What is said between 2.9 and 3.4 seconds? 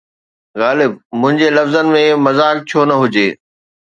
هجي؟